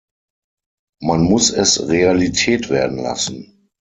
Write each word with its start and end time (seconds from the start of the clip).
Man 1.01 1.21
muss 1.21 1.51
es 1.51 1.87
Realität 1.87 2.71
werden 2.71 2.97
lassen. 2.97 3.67